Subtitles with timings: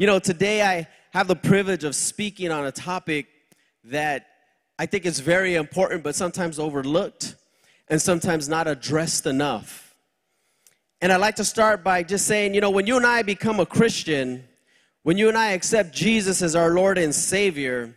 [0.00, 3.26] You know, today I have the privilege of speaking on a topic
[3.84, 4.28] that
[4.78, 7.34] I think is very important, but sometimes overlooked
[7.86, 9.94] and sometimes not addressed enough.
[11.02, 13.60] And I'd like to start by just saying, you know, when you and I become
[13.60, 14.42] a Christian,
[15.02, 17.94] when you and I accept Jesus as our Lord and Savior,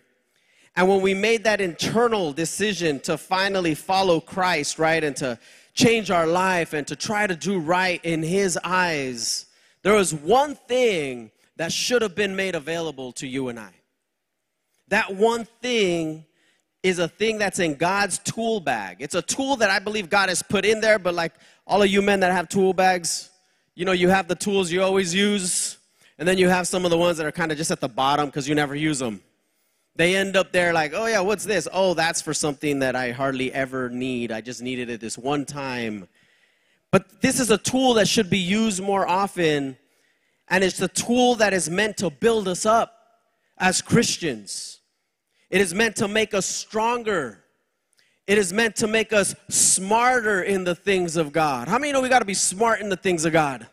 [0.75, 5.39] and when we made that internal decision to finally follow Christ, right, and to
[5.73, 9.45] change our life and to try to do right in His eyes,
[9.83, 13.71] there was one thing that should have been made available to you and I.
[14.87, 16.25] That one thing
[16.81, 18.97] is a thing that's in God's tool bag.
[18.99, 21.33] It's a tool that I believe God has put in there, but like
[21.65, 23.29] all of you men that have tool bags,
[23.75, 25.77] you know, you have the tools you always use,
[26.19, 27.87] and then you have some of the ones that are kind of just at the
[27.87, 29.21] bottom because you never use them.
[29.95, 31.67] They end up there like, oh yeah, what's this?
[31.71, 34.31] Oh, that's for something that I hardly ever need.
[34.31, 36.07] I just needed it this one time.
[36.91, 39.77] But this is a tool that should be used more often
[40.53, 42.95] and it's the tool that is meant to build us up
[43.57, 44.81] as Christians.
[45.49, 47.43] It is meant to make us stronger.
[48.27, 51.67] It is meant to make us smarter in the things of God.
[51.67, 53.65] How many know we got to be smart in the things of God?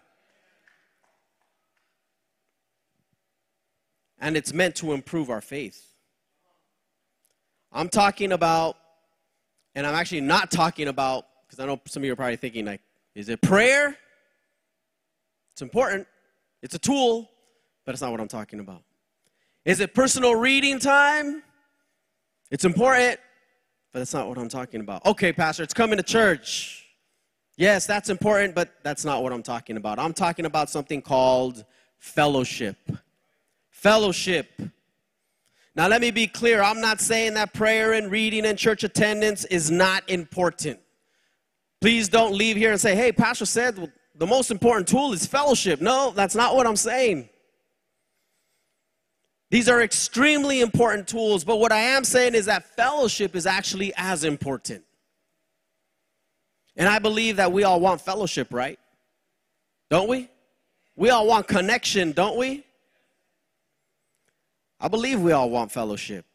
[4.19, 5.87] And it's meant to improve our faith.
[7.71, 8.79] I'm talking about,
[9.75, 12.65] and I'm actually not talking about, because I know some of you are probably thinking,
[12.65, 12.81] like,
[13.15, 13.99] is it prayer?
[15.53, 16.07] It's important.
[16.63, 17.31] It's a tool,
[17.85, 18.83] but it's not what I'm talking about.
[19.65, 21.43] Is it personal reading time?
[22.51, 23.21] It's important,
[23.93, 25.05] but that's not what I'm talking about.
[25.07, 26.87] Okay, Pastor, it's coming to church.
[27.57, 29.99] Yes, that's important, but that's not what I'm talking about.
[29.99, 31.65] I'm talking about something called
[31.99, 32.77] fellowship.
[33.69, 34.63] Fellowship.
[35.77, 36.63] Now, let me be clear.
[36.63, 40.81] I'm not saying that prayer and reading and church attendance is not important.
[41.81, 43.89] Please don't leave here and say, hey, Pastor said, well,
[44.21, 45.81] the most important tool is fellowship.
[45.81, 47.31] No, that's not what I'm saying.
[49.51, 53.95] These are extremely important tools, but what I am saying is that fellowship is actually
[53.97, 54.85] as important.
[56.77, 58.79] And I believe that we all want fellowship, right?
[59.89, 60.29] Don't we?
[60.97, 62.63] We all want connection, don't we?
[64.79, 66.27] I believe we all want fellowship.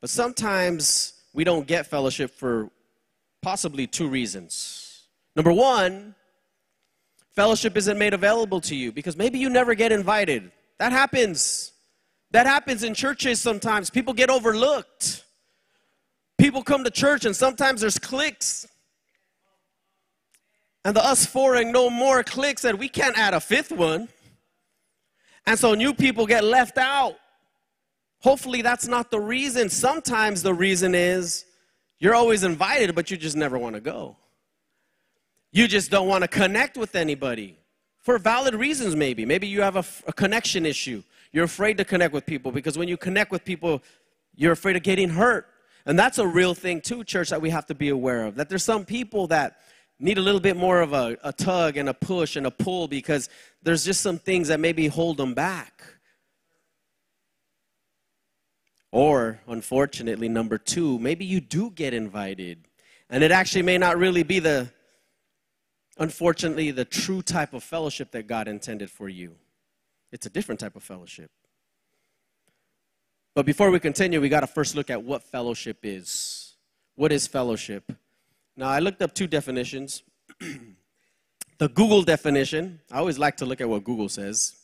[0.00, 2.70] But sometimes we don't get fellowship for
[3.40, 5.04] possibly two reasons.
[5.36, 6.16] Number one,
[7.34, 10.50] fellowship isn't made available to you because maybe you never get invited.
[10.78, 11.72] That happens.
[12.30, 13.90] That happens in churches sometimes.
[13.90, 15.24] People get overlooked.
[16.38, 18.66] People come to church and sometimes there's cliques.
[20.84, 24.08] And the us four and no more cliques and we can't add a fifth one.
[25.46, 27.16] And so new people get left out.
[28.20, 29.68] Hopefully that's not the reason.
[29.68, 31.44] Sometimes the reason is
[31.98, 34.16] you're always invited, but you just never want to go.
[35.52, 37.58] You just don't want to connect with anybody
[37.98, 39.24] for valid reasons, maybe.
[39.24, 41.02] Maybe you have a, a, connection issue.
[41.32, 43.82] You're afraid to connect with people because when you connect with people,
[44.34, 45.46] you're afraid of getting hurt.
[45.86, 48.36] And that's a real thing, too, church, that we have to be aware of.
[48.36, 49.58] That there's some people that
[49.98, 52.88] need a little bit more of a, a tug and a push and a pull
[52.88, 53.28] because
[53.62, 55.82] there's just some things that maybe hold them back.
[58.92, 62.66] Or, unfortunately, number two, maybe you do get invited.
[63.08, 64.70] And it actually may not really be the
[66.00, 69.36] unfortunately, the true type of fellowship that God intended for you.
[70.10, 71.30] It's a different type of fellowship.
[73.34, 76.54] But before we continue, we got to first look at what fellowship is.
[76.96, 77.92] What is fellowship?
[78.56, 80.02] Now, I looked up two definitions.
[81.58, 84.56] the Google definition, I always like to look at what Google says.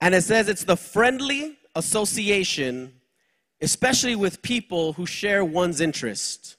[0.00, 2.92] And it says it's the friendly association,
[3.60, 6.56] especially with people who share one's interest,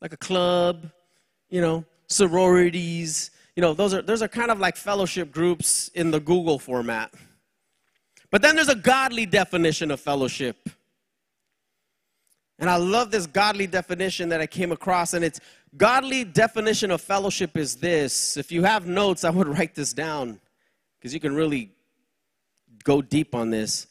[0.00, 0.90] like a club,
[1.50, 3.30] you know, sororities.
[3.56, 7.12] You know, those are, those are kind of like fellowship groups in the Google format.
[8.30, 10.68] But then there's a godly definition of fellowship.
[12.58, 15.14] And I love this godly definition that I came across.
[15.14, 15.40] And it's
[15.76, 18.36] godly definition of fellowship is this.
[18.36, 20.40] If you have notes, I would write this down
[20.98, 21.70] because you can really
[22.84, 23.86] go deep on this.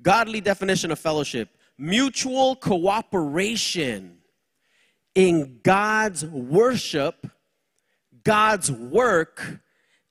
[0.00, 1.48] Godly definition of fellowship
[1.78, 4.18] mutual cooperation
[5.14, 7.26] in God's worship,
[8.24, 9.60] God's work,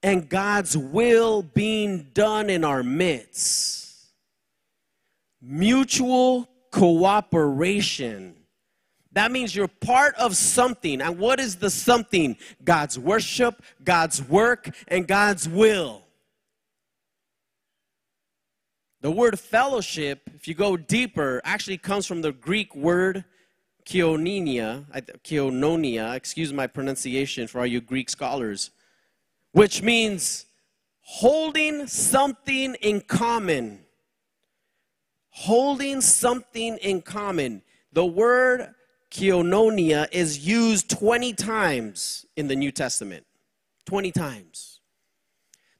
[0.04, 4.10] and God's will being done in our midst.
[5.42, 8.36] Mutual cooperation.
[9.14, 11.02] That means you're part of something.
[11.02, 12.38] And what is the something?
[12.64, 16.04] God's worship, God's work, and God's will.
[19.02, 23.26] The word fellowship, if you go deeper, actually comes from the Greek word
[23.86, 24.86] Koinonia,
[25.24, 28.72] Koinonia, excuse my pronunciation for all you Greek scholars,
[29.52, 30.46] which means
[31.02, 33.80] holding something in common.
[35.30, 37.62] Holding something in common.
[37.94, 38.74] The word
[39.12, 43.26] koinonia is used 20 times in the New Testament.
[43.86, 44.80] 20 times.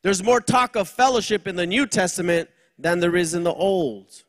[0.02, 4.24] There's more talk of fellowship in the New Testament than there is in the Old.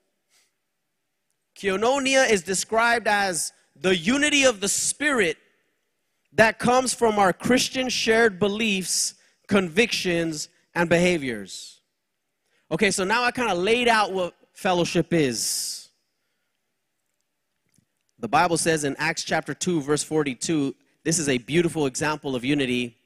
[1.57, 3.53] Koinonia is described as
[3.83, 5.37] the unity of the Spirit
[6.33, 9.15] that comes from our Christian shared beliefs,
[9.49, 11.81] convictions, and behaviors.
[12.71, 15.89] Okay, so now I kind of laid out what fellowship is.
[18.21, 22.45] The Bible says in Acts chapter 2, verse 42, this is a beautiful example of
[22.45, 22.97] unity.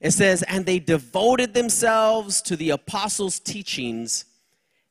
[0.00, 4.24] It says, And they devoted themselves to the apostles' teachings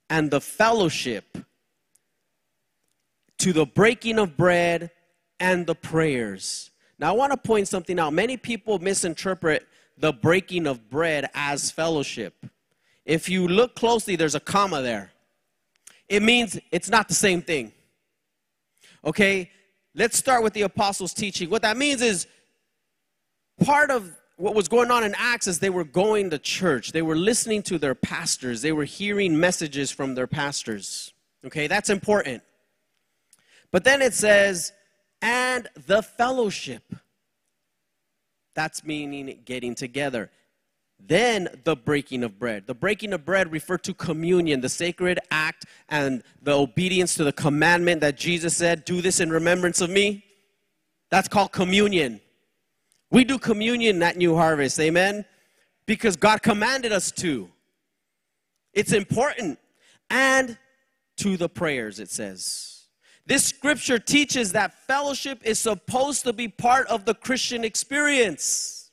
[0.10, 1.38] and the fellowship,
[3.40, 4.92] to the breaking of bread
[5.40, 6.72] and the prayers.
[6.98, 8.14] Now, I want to point something out.
[8.14, 9.68] Many people misinterpret
[9.98, 12.46] the breaking of bread as fellowship.
[13.06, 15.12] If you look closely, there's a comma there.
[16.08, 17.72] It means it's not the same thing.
[19.04, 19.52] Okay,
[19.94, 21.50] let's start with the apostles' teaching.
[21.50, 22.28] What that means is
[23.64, 27.02] part of what was going on in Acts is they were going to church, they
[27.02, 31.14] were listening to their pastors, they were hearing messages from their pastors.
[31.46, 32.44] Okay, that's important.
[33.72, 34.74] But then it says,
[35.25, 36.83] and the fellowship.
[38.54, 40.30] That's meaning getting together.
[41.00, 42.68] Then the breaking of bread.
[42.68, 47.33] The breaking of bread referred to communion, the sacred act and the obedience to the
[47.33, 50.24] commandment that Jesus said, Do this in remembrance of me.
[51.10, 52.22] That's called communion.
[53.10, 55.25] We do communion at New Harvest, amen?
[55.88, 57.50] Because God commanded us to.
[58.74, 59.57] It's important.
[60.10, 60.57] And
[61.18, 62.75] to the prayers, it says.
[63.27, 68.92] This scripture teaches that fellowship is supposed to be part of the Christian experience.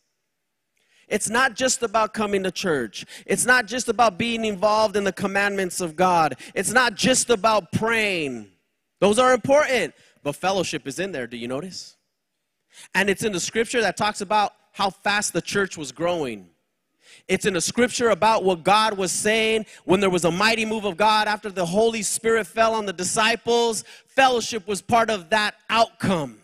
[1.09, 3.05] It's not just about coming to church.
[3.27, 6.37] It's not just about being involved in the commandments of God.
[6.55, 8.49] It's not just about praying.
[9.01, 11.27] Those are important, but fellowship is in there.
[11.27, 11.97] Do you notice?
[12.95, 16.49] And it's in the scripture that talks about how fast the church was growing.
[17.29, 20.85] It's in the scripture about what God was saying when there was a mighty move
[20.85, 23.85] of God after the Holy Spirit fell on the disciples.
[24.07, 26.39] Fellowship was part of that outcome.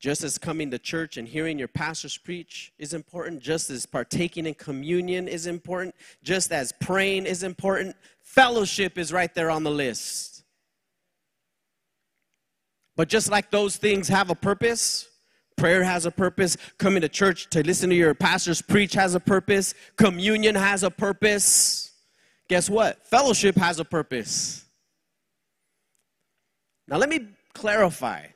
[0.00, 4.46] Just as coming to church and hearing your pastors preach is important, just as partaking
[4.46, 9.70] in communion is important, just as praying is important, fellowship is right there on the
[9.70, 10.44] list.
[12.94, 15.08] But just like those things have a purpose,
[15.58, 16.56] Prayer has a purpose.
[16.78, 19.74] Coming to church to listen to your pastors preach has a purpose.
[19.96, 21.90] Communion has a purpose.
[22.48, 23.04] Guess what?
[23.06, 24.64] Fellowship has a purpose.
[26.86, 28.26] Now, let me clarify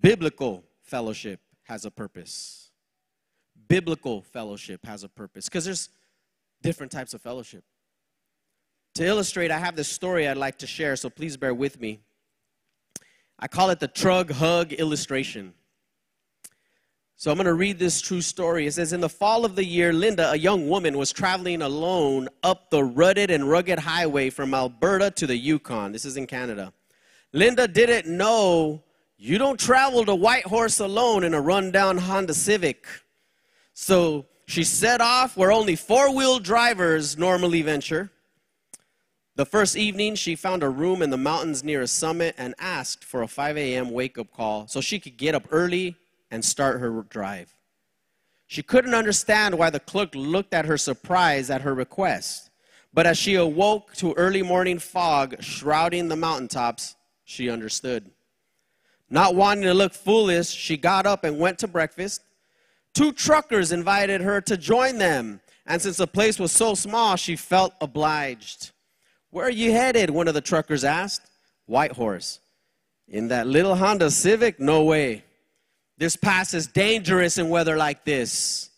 [0.00, 2.70] biblical fellowship has a purpose.
[3.66, 5.88] Biblical fellowship has a purpose because there's
[6.62, 7.64] different types of fellowship.
[8.96, 12.00] To illustrate, I have this story I'd like to share, so please bear with me.
[13.38, 15.54] I call it the Truck Hug illustration.
[17.18, 18.66] So I'm going to read this true story.
[18.66, 22.28] It says In the fall of the year, Linda, a young woman, was traveling alone
[22.42, 25.92] up the rutted and rugged highway from Alberta to the Yukon.
[25.92, 26.74] This is in Canada.
[27.32, 28.82] Linda didn't know
[29.16, 32.86] you don't travel to Whitehorse alone in a rundown Honda Civic.
[33.72, 38.10] So she set off where only four wheel drivers normally venture.
[39.36, 43.04] The first evening, she found a room in the mountains near a summit and asked
[43.04, 43.90] for a 5 a.m.
[43.90, 45.96] wake up call so she could get up early
[46.30, 47.54] and start her drive.
[48.46, 52.50] She couldn't understand why the clerk looked at her surprise at her request.
[52.94, 58.10] But as she awoke to early morning fog shrouding the mountaintops, she understood.
[59.10, 62.22] Not wanting to look foolish, she got up and went to breakfast.
[62.94, 67.36] Two truckers invited her to join them, and since the place was so small, she
[67.36, 68.70] felt obliged.
[69.30, 70.08] Where are you headed?
[70.08, 71.28] One of the truckers asked.
[71.66, 72.40] Whitehorse.
[73.08, 74.58] In that little Honda Civic?
[74.58, 75.24] No way.
[75.98, 78.70] This pass is dangerous in weather like this.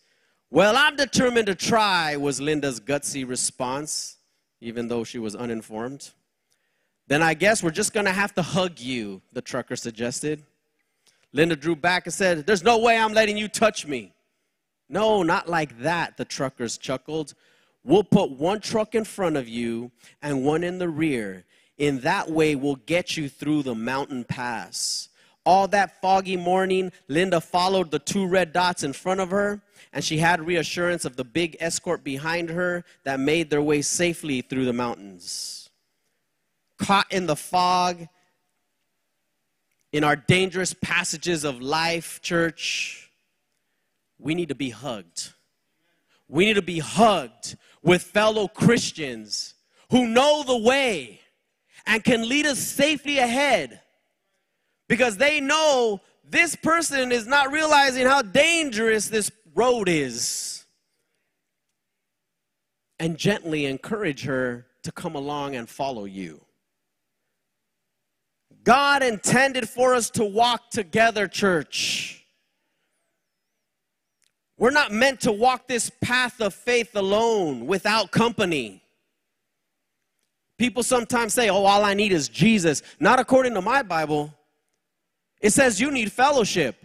[0.50, 4.16] Well, I'm determined to try, was Linda's gutsy response,
[4.60, 6.10] even though she was uninformed.
[7.08, 10.44] Then I guess we're just gonna have to hug you, the trucker suggested.
[11.32, 14.12] Linda drew back and said, There's no way I'm letting you touch me.
[14.88, 17.34] No, not like that, the truckers chuckled.
[17.84, 19.90] We'll put one truck in front of you
[20.22, 21.44] and one in the rear.
[21.78, 25.08] In that way, we'll get you through the mountain pass.
[25.49, 29.62] All that foggy morning, Linda followed the two red dots in front of her,
[29.95, 34.43] and she had reassurance of the big escort behind her that made their way safely
[34.43, 35.71] through the mountains.
[36.76, 38.09] Caught in the fog,
[39.90, 43.11] in our dangerous passages of life, church,
[44.19, 45.33] we need to be hugged.
[46.28, 49.55] We need to be hugged with fellow Christians
[49.90, 51.23] who know the way
[51.87, 53.81] and can lead us safely ahead
[54.88, 60.64] because they know this person is not realizing how dangerous this road is.
[63.00, 66.45] And gently encourage her to come along and follow you.
[68.64, 72.25] God intended for us to walk together, church.
[74.59, 78.83] We're not meant to walk this path of faith alone without company.
[80.59, 82.83] People sometimes say, oh, all I need is Jesus.
[82.99, 84.35] Not according to my Bible.
[85.40, 86.76] It says you need fellowship.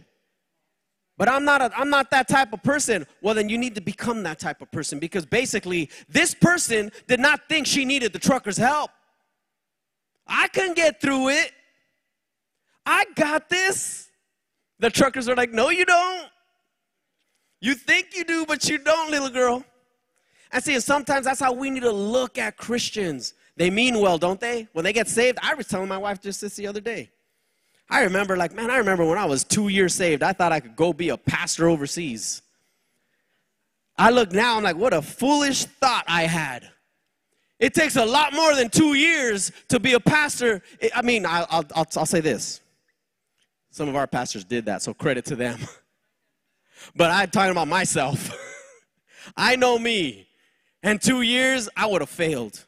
[1.18, 3.06] But I'm not, a, I'm not that type of person.
[3.22, 7.20] Well, then you need to become that type of person because basically, this person did
[7.20, 8.90] not think she needed the trucker's help.
[10.26, 11.52] I couldn't get through it.
[12.86, 14.10] I got this.
[14.80, 16.30] The truckers are like, No, you don't.
[17.62, 19.64] You think you do, but you don't, little girl.
[20.52, 23.34] I see, sometimes that's how we need to look at Christians.
[23.56, 24.68] They mean well, don't they?
[24.74, 27.12] When they get saved, I was telling my wife just this the other day.
[27.94, 30.60] I remember, like, man, I remember when I was two years saved, I thought I
[30.60, 32.42] could go be a pastor overseas.
[33.96, 36.68] I look now, I'm like, what a foolish thought I had.
[37.60, 40.64] It takes a lot more than two years to be a pastor.
[40.96, 42.62] I mean, I'll, I'll, I'll say this.
[43.70, 45.60] Some of our pastors did that, so credit to them.
[46.96, 48.36] but I'm talking about myself.
[49.38, 50.28] I know me.
[50.82, 52.66] And two years, I would have failed.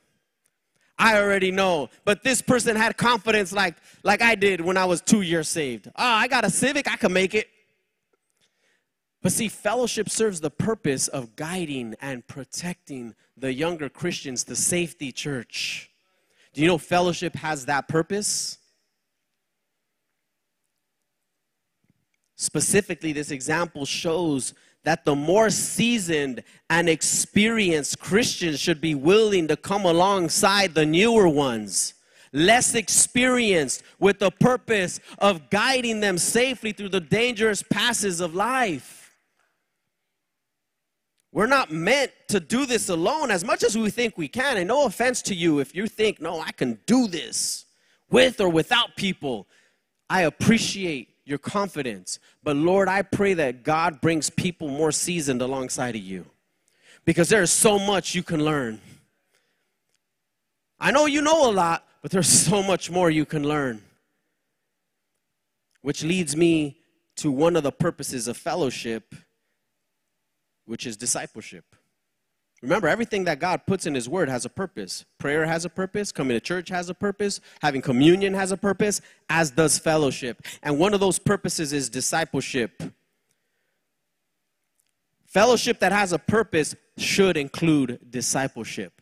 [0.98, 1.90] I already know.
[2.06, 5.88] But this person had confidence like, like I did when I was two years saved.
[5.88, 7.48] Oh, I got a Civic, I can make it.
[9.22, 15.12] But see, fellowship serves the purpose of guiding and protecting the younger Christians, the safety
[15.12, 15.90] church.
[16.54, 18.60] Do you know fellowship has that purpose?
[22.36, 24.54] Specifically, this example shows
[24.86, 31.28] that the more seasoned and experienced Christians should be willing to come alongside the newer
[31.28, 31.96] ones,
[32.32, 39.18] less experienced, with the purpose of guiding them safely through the dangerous passes of life.
[41.32, 44.56] We're not meant to do this alone as much as we think we can.
[44.56, 47.66] And no offense to you if you think, no, I can do this
[48.10, 49.48] with or without people.
[50.10, 52.20] I appreciate your confidence.
[52.44, 56.26] But Lord, I pray that God brings people more seasoned alongside of you
[57.04, 58.80] because there's so much you can learn.
[60.80, 63.82] I know you know a lot, but there's so much more you can learn.
[65.82, 66.78] Which leads me
[67.18, 69.16] to one of the purposes of fellowship,
[70.66, 71.76] which is discipleship.
[72.66, 75.06] Remember, everything that God puts in His Word has a purpose.
[75.20, 79.02] Prayer has a purpose, coming to church has a purpose, having communion has a purpose,
[79.30, 80.42] as does fellowship.
[80.64, 82.82] And one of those purposes is discipleship.
[85.28, 89.00] Fellowship that has a purpose should include discipleship.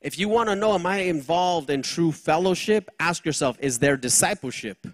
[0.00, 2.88] If you want to know, am I involved in true fellowship?
[3.00, 4.86] Ask yourself, is there discipleship?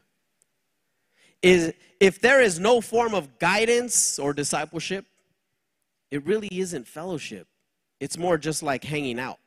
[1.43, 5.05] Is, if there is no form of guidance or discipleship,
[6.15, 7.49] it really isn't fellowship.
[7.99, 9.41] It's more just like hanging out.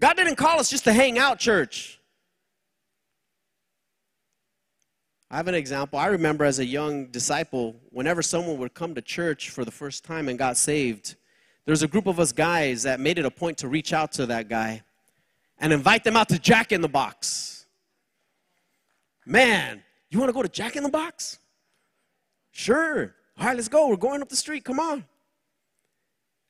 [0.00, 2.00] God didn't call us just to hang out, church.
[5.30, 5.98] I have an example.
[5.98, 10.04] I remember as a young disciple, whenever someone would come to church for the first
[10.06, 11.16] time and got saved,
[11.66, 14.12] there was a group of us guys that made it a point to reach out
[14.12, 14.82] to that guy
[15.58, 17.66] and invite them out to Jack in the Box.
[19.26, 21.38] Man, you want to go to Jack in the Box?
[22.52, 23.14] Sure.
[23.38, 23.88] All right, let's go.
[23.88, 24.64] We're going up the street.
[24.64, 25.04] Come on.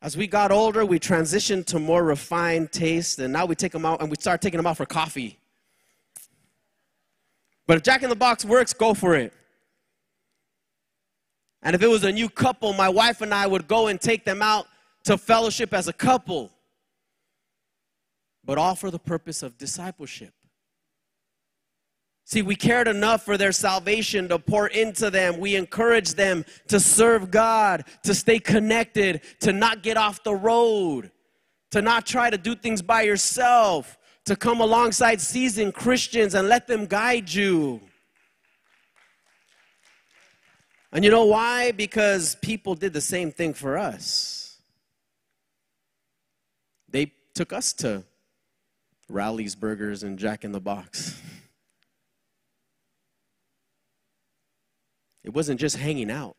[0.02, 3.86] As we got older, we transitioned to more refined taste, and now we take them
[3.86, 5.38] out and we start taking them out for coffee.
[7.68, 9.32] But if Jack in the Box works, go for it.
[11.62, 14.24] And if it was a new couple, my wife and I would go and take
[14.24, 14.66] them out
[15.04, 16.50] to fellowship as a couple,
[18.44, 20.34] but all for the purpose of discipleship.
[22.24, 25.38] See, we cared enough for their salvation to pour into them.
[25.38, 31.10] We encouraged them to serve God, to stay connected, to not get off the road,
[31.72, 36.66] to not try to do things by yourself, to come alongside seasoned Christians and let
[36.66, 37.80] them guide you.
[40.92, 41.72] And you know why?
[41.72, 44.58] Because people did the same thing for us.
[46.90, 48.04] They took us to
[49.08, 51.21] Rally's Burgers and Jack in the Box.
[55.24, 56.36] It wasn't just hanging out.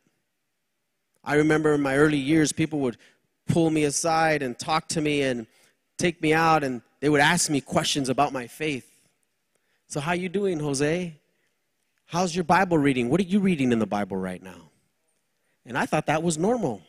[1.23, 2.97] I remember in my early years, people would
[3.47, 5.47] pull me aside and talk to me and
[5.97, 8.89] take me out, and they would ask me questions about my faith.
[9.87, 11.15] So, how you doing, Jose?
[12.05, 13.09] How's your Bible reading?
[13.09, 14.69] What are you reading in the Bible right now?
[15.65, 16.81] And I thought that was normal.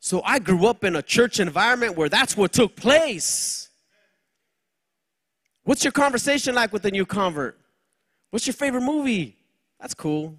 [0.00, 3.70] So I grew up in a church environment where that's what took place.
[5.62, 7.58] What's your conversation like with a new convert?
[8.28, 9.38] What's your favorite movie?
[9.80, 10.38] That's cool.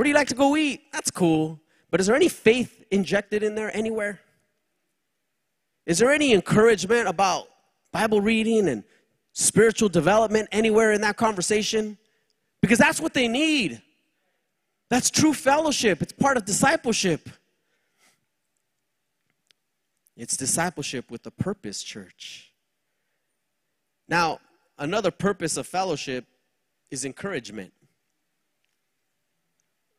[0.00, 0.90] Where do you like to go eat?
[0.94, 1.60] That's cool.
[1.90, 4.18] But is there any faith injected in there anywhere?
[5.84, 7.48] Is there any encouragement about
[7.92, 8.82] Bible reading and
[9.34, 11.98] spiritual development anywhere in that conversation?
[12.62, 13.82] Because that's what they need.
[14.88, 17.28] That's true fellowship, it's part of discipleship.
[20.16, 22.54] It's discipleship with a purpose, church.
[24.08, 24.40] Now,
[24.78, 26.24] another purpose of fellowship
[26.90, 27.74] is encouragement.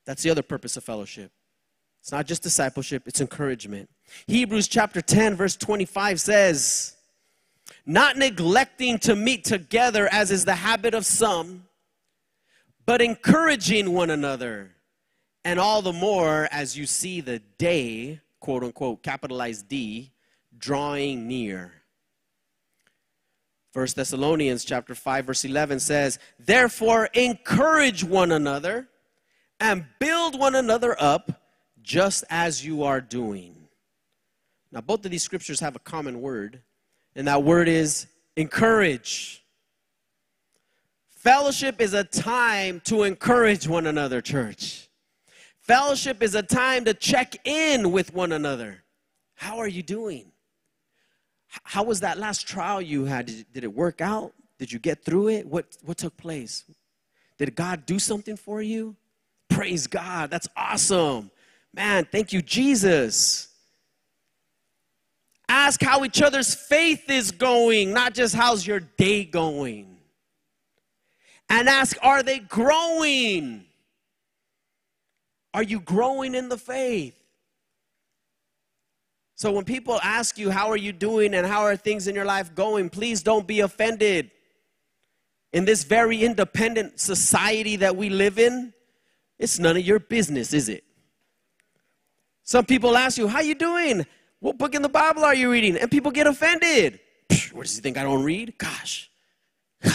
[0.05, 1.31] That's the other purpose of fellowship.
[2.01, 3.89] It's not just discipleship, it's encouragement.
[4.25, 6.95] Hebrews chapter 10, verse 25 says,
[7.85, 11.65] Not neglecting to meet together as is the habit of some,
[12.87, 14.71] but encouraging one another,
[15.45, 20.11] and all the more as you see the day, quote unquote, capitalized D,
[20.57, 21.71] drawing near.
[23.71, 28.89] First Thessalonians chapter 5 verse 11 says, "Therefore encourage one another
[29.61, 31.41] and build one another up
[31.81, 33.69] just as you are doing."
[34.71, 36.61] Now both of these scriptures have a common word,
[37.15, 39.43] and that word is encourage.
[41.07, 44.89] Fellowship is a time to encourage one another, church.
[45.59, 48.83] Fellowship is a time to check in with one another.
[49.35, 50.31] How are you doing?
[51.63, 53.27] How was that last trial you had?
[53.27, 54.33] Did, it work out?
[54.57, 55.45] Did you get through it?
[55.45, 56.65] What, what took place?
[57.37, 58.95] Did God do something for you?
[59.51, 60.31] Praise God.
[60.31, 61.29] That's awesome.
[61.73, 63.49] Man, thank you, Jesus.
[65.47, 69.97] Ask how each other's faith is going, not just how's your day going.
[71.49, 73.65] And ask, are they growing?
[75.53, 77.21] Are you growing in the faith?
[79.35, 82.25] So when people ask you, How are you doing and how are things in your
[82.25, 82.89] life going?
[82.89, 84.31] Please don't be offended.
[85.51, 88.71] In this very independent society that we live in,
[89.41, 90.83] it's none of your business, is it?
[92.43, 94.05] Some people ask you, How you doing?
[94.39, 95.77] What book in the Bible are you reading?
[95.77, 96.99] And people get offended.
[97.51, 98.57] What does he think I don't read?
[98.57, 99.09] Gosh.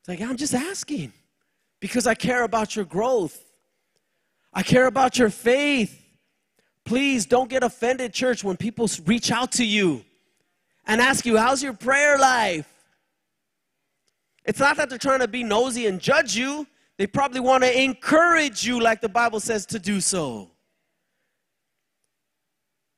[0.00, 1.12] It's like, I'm just asking
[1.78, 3.40] because I care about your growth.
[4.52, 5.96] I care about your faith.
[6.84, 10.04] Please don't get offended, church, when people reach out to you
[10.88, 12.68] and ask you, How's your prayer life?
[14.44, 16.66] It's not that they're trying to be nosy and judge you,
[17.02, 20.52] they probably want to encourage you, like the Bible says to do so.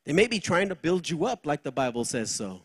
[0.05, 2.61] They may be trying to build you up, like the Bible says so.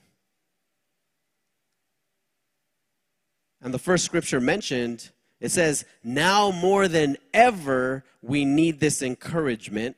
[3.61, 9.95] And the first scripture mentioned, it says, Now more than ever, we need this encouragement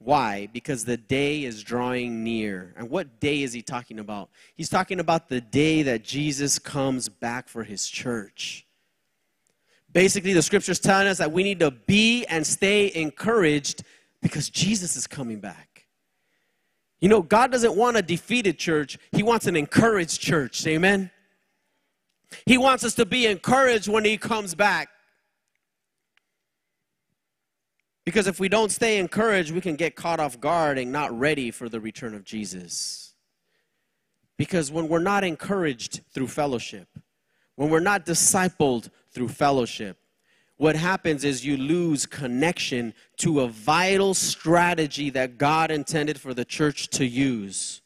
[0.00, 0.48] why?
[0.52, 2.74] Because the day is drawing near.
[2.76, 4.30] And what day is he talking about?
[4.56, 8.66] He's talking about the day that Jesus comes back for his church.
[9.92, 13.84] Basically, the scripture's telling us that we need to be and stay encouraged
[14.22, 15.86] because Jesus is coming back.
[17.00, 20.66] You know, God doesn't want a defeated church, He wants an encouraged church.
[20.66, 21.10] Amen?
[22.46, 24.88] He wants us to be encouraged when He comes back.
[28.04, 31.50] Because if we don't stay encouraged, we can get caught off guard and not ready
[31.50, 33.14] for the return of Jesus.
[34.36, 36.88] Because when we're not encouraged through fellowship,
[37.62, 39.96] when we're not discipled through fellowship,
[40.56, 46.44] what happens is you lose connection to a vital strategy that God intended for the
[46.44, 47.80] church to use.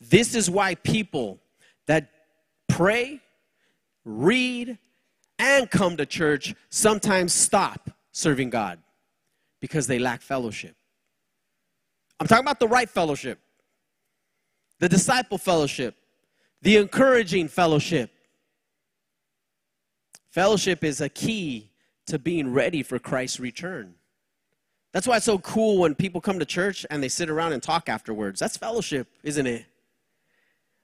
[0.00, 1.40] This is why people
[1.86, 2.08] that
[2.70, 3.20] pray,
[4.06, 4.78] read,
[5.38, 8.78] and come to church sometimes stop serving God
[9.60, 10.74] because they lack fellowship.
[12.18, 13.40] I'm talking about the right fellowship,
[14.78, 15.96] the disciple fellowship,
[16.62, 18.10] the encouraging fellowship.
[20.32, 21.68] Fellowship is a key
[22.06, 23.94] to being ready for Christ's return.
[24.92, 27.62] That's why it's so cool when people come to church and they sit around and
[27.62, 28.40] talk afterwards.
[28.40, 29.66] That's fellowship, isn't it?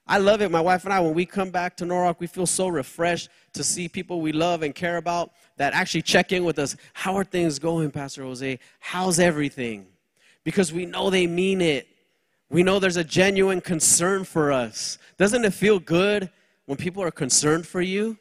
[0.06, 0.50] I love it.
[0.50, 3.64] My wife and I, when we come back to Norwalk, we feel so refreshed to
[3.64, 6.76] see people we love and care about that actually check in with us.
[6.92, 8.58] How are things going, Pastor Jose?
[8.80, 9.86] How's everything?
[10.44, 11.88] Because we know they mean it.
[12.50, 14.98] We know there's a genuine concern for us.
[15.16, 16.30] Doesn't it feel good
[16.66, 18.18] when people are concerned for you?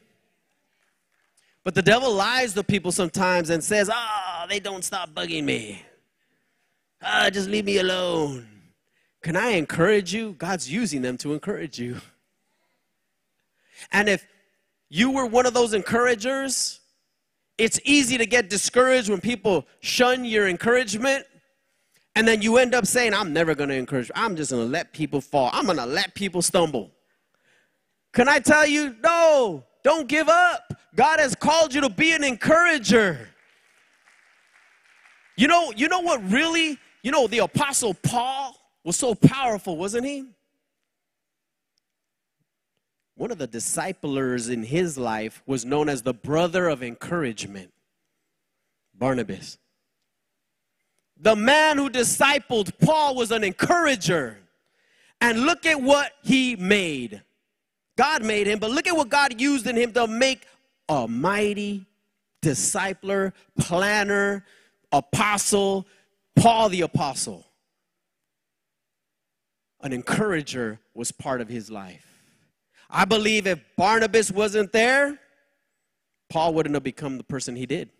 [1.68, 5.82] But the devil lies to people sometimes and says, Oh, they don't stop bugging me.
[7.02, 8.48] Ah, oh, just leave me alone.
[9.22, 10.32] Can I encourage you?
[10.38, 12.00] God's using them to encourage you.
[13.92, 14.26] And if
[14.88, 16.80] you were one of those encouragers,
[17.58, 21.26] it's easy to get discouraged when people shun your encouragement
[22.16, 24.10] And then you end up saying, I'm never going to encourage.
[24.14, 25.50] I'm just going to let people fall.
[25.52, 26.92] I'm going to let people stumble.
[28.14, 30.74] Can I tell you, no, don't give up.
[30.94, 33.28] God has called you to be an encourager.
[35.36, 40.06] You know, you know what really, you know, the apostle Paul was so powerful, wasn't
[40.06, 40.24] he?
[43.14, 47.72] One of the disciplers in his life was known as the brother of encouragement,
[48.94, 49.58] Barnabas.
[51.20, 54.38] The man who discipled Paul was an encourager.
[55.20, 57.22] And look at what he made.
[57.98, 60.46] God made him, but look at what God used in him to make
[60.88, 61.84] a mighty
[62.40, 64.44] discipler, planner,
[64.92, 65.84] apostle,
[66.36, 67.44] Paul the apostle.
[69.80, 72.06] An encourager was part of his life.
[72.88, 75.18] I believe if Barnabas wasn't there,
[76.30, 77.90] Paul wouldn't have become the person he did.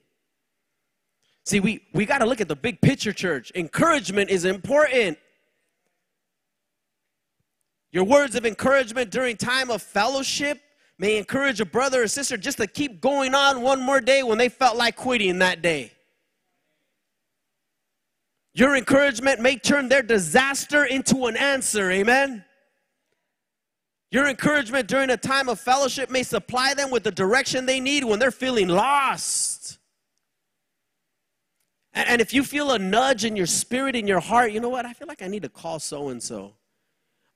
[1.45, 3.51] See, we, we got to look at the big picture, church.
[3.57, 5.19] Encouragement is important.
[7.91, 10.61] Your words of encouragement during time of fellowship
[10.99, 14.37] may encourage a brother or sister just to keep going on one more day when
[14.37, 15.93] they felt like quitting that day.
[18.53, 21.91] Your encouragement may turn their disaster into an answer.
[21.91, 22.45] Amen.
[24.11, 28.05] Your encouragement during a time of fellowship may supply them with the direction they need
[28.05, 29.79] when they're feeling lost.
[31.93, 34.87] And, if you feel a nudge in your spirit, in your heart, you know what?
[34.87, 36.55] I feel like I need to call so and so.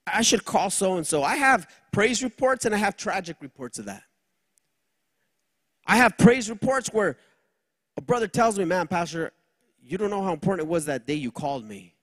[0.06, 1.22] I should call so and so.
[1.22, 4.02] I have praise reports and I have tragic reports of that.
[5.86, 7.16] I have praise reports where
[7.96, 9.32] a brother tells me, Man, Pastor,
[9.82, 11.94] you don't know how important it was that day you called me.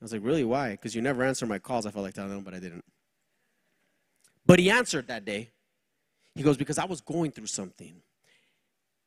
[0.00, 0.44] I was like, Really?
[0.44, 0.72] Why?
[0.72, 1.86] Because you never answer my calls.
[1.86, 2.84] I felt like telling him, but I didn't.
[4.46, 5.50] But he answered that day.
[6.34, 8.02] He goes, Because I was going through something.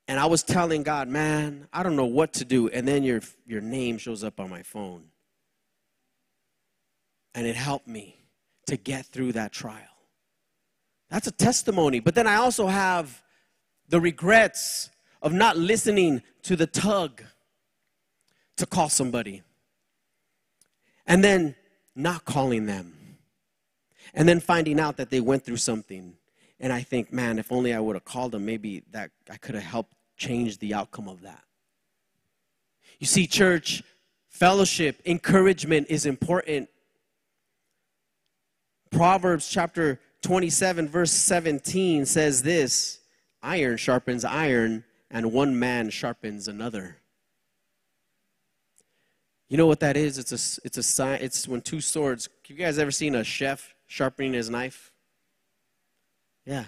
[0.07, 2.67] And I was telling God, man, I don't know what to do.
[2.67, 5.05] And then your, your name shows up on my phone.
[7.33, 8.20] And it helped me
[8.71, 9.97] to get through that trial.
[11.09, 11.99] That's a testimony.
[11.99, 13.21] But then I also have
[13.89, 14.89] the regrets
[15.21, 17.21] of not listening to the tug
[18.55, 19.43] to call somebody.
[21.05, 21.55] And then
[21.97, 23.17] not calling them
[24.13, 26.15] and then finding out that they went through something.
[26.61, 29.55] And I think, man, if only I would have called them, maybe that I could
[29.55, 31.43] have helped change the outcome of that.
[32.99, 33.83] You see, church,
[34.29, 36.69] fellowship, encouragement is important.
[38.91, 42.99] Proverbs chapter 27, verse 17 says this
[43.41, 46.97] iron sharpens iron, and one man sharpens another.
[49.49, 50.17] You know what that is?
[50.17, 52.29] It's a, it's a sign, it's when two swords.
[52.47, 54.91] Have you guys ever seen a chef sharpening his knife?
[56.45, 56.65] Yeah.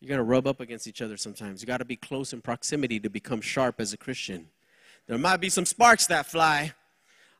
[0.00, 1.62] You got to rub up against each other sometimes.
[1.62, 4.48] You got to be close in proximity to become sharp as a Christian.
[5.06, 6.72] There might be some sparks that fly.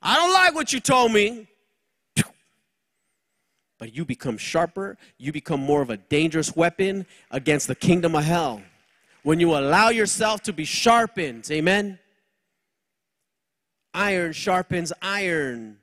[0.02, 1.48] I don't like what you told me.
[3.78, 8.24] But you become sharper, you become more of a dangerous weapon against the kingdom of
[8.24, 8.62] hell.
[9.22, 11.98] When you allow yourself to be sharpened, amen?
[13.92, 15.78] Iron sharpens iron,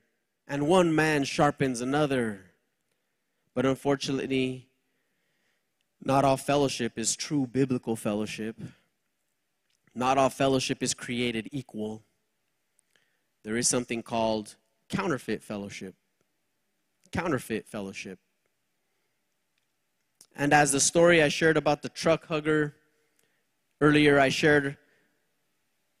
[0.48, 2.40] and one man sharpens another.
[3.54, 4.68] But unfortunately,
[6.02, 8.56] not all fellowship is true biblical fellowship.
[9.94, 12.02] Not all fellowship is created equal.
[13.44, 14.56] There is something called
[14.88, 15.94] counterfeit fellowship.
[17.14, 18.18] Counterfeit fellowship.
[20.34, 22.74] And as the story I shared about the truck hugger
[23.80, 24.76] earlier, I shared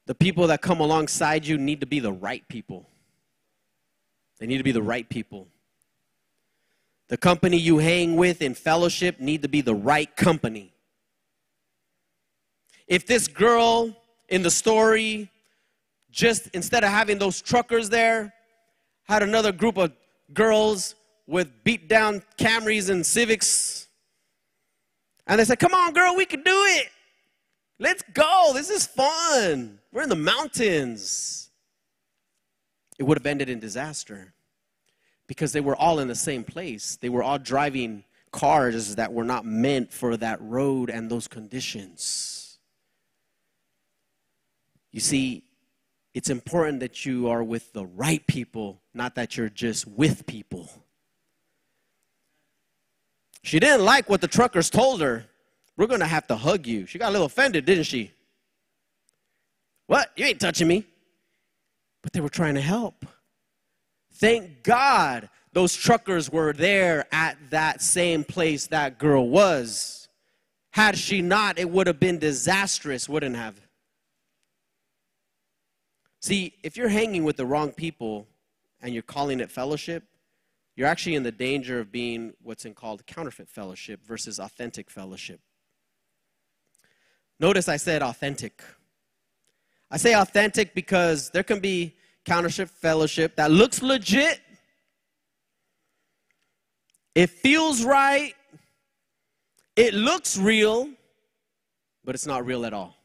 [0.06, 2.88] the people that come alongside you need to be the right people.
[4.40, 5.46] They need to be the right people.
[7.06, 10.74] The company you hang with in fellowship need to be the right company.
[12.88, 13.96] If this girl
[14.28, 15.30] in the story
[16.10, 18.34] just instead of having those truckers there,
[19.04, 19.92] had another group of
[20.32, 23.88] girls with beat down Camrys and Civics.
[25.26, 26.88] And they said, Come on, girl, we can do it.
[27.78, 28.52] Let's go.
[28.54, 29.78] This is fun.
[29.92, 31.50] We're in the mountains.
[32.98, 34.34] It would have ended in disaster
[35.26, 36.96] because they were all in the same place.
[37.00, 42.58] They were all driving cars that were not meant for that road and those conditions.
[44.92, 45.44] You see,
[46.14, 50.70] it's important that you are with the right people, not that you're just with people.
[53.44, 55.26] She didn't like what the truckers told her.
[55.76, 56.86] We're going to have to hug you.
[56.86, 58.10] She got a little offended, didn't she?
[59.86, 60.10] What?
[60.16, 60.86] You ain't touching me.
[62.00, 63.04] But they were trying to help.
[64.14, 70.08] Thank God those truckers were there at that same place that girl was.
[70.70, 73.60] Had she not, it would have been disastrous, wouldn't have?
[76.20, 78.26] See, if you're hanging with the wrong people
[78.80, 80.02] and you're calling it fellowship,
[80.76, 85.40] you're actually in the danger of being what's in called counterfeit fellowship versus authentic fellowship.
[87.40, 88.62] Notice I said authentic.
[89.90, 94.40] I say authentic because there can be counterfeit fellowship that looks legit.
[97.14, 98.34] It feels right.
[99.76, 100.88] It looks real,
[102.04, 102.96] but it's not real at all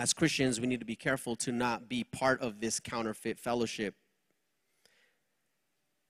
[0.00, 3.94] as Christians, we need to be careful to not be part of this counterfeit fellowship.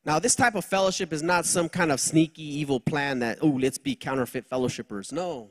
[0.05, 3.49] Now, this type of fellowship is not some kind of sneaky evil plan that, oh,
[3.49, 5.13] let's be counterfeit fellowshippers.
[5.13, 5.51] No,